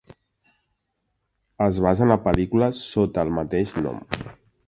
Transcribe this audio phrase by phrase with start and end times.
[1.65, 4.01] Es basa en la pel·lícula sota el mateix nom.